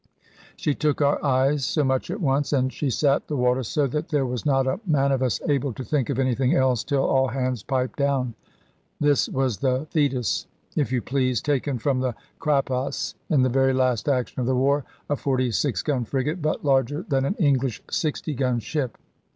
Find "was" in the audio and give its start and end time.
4.25-4.47, 9.29-9.57